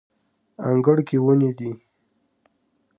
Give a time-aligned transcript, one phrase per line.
[0.69, 1.71] انګړ کې ونې دي